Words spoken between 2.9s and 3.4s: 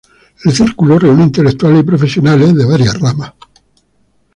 ramas.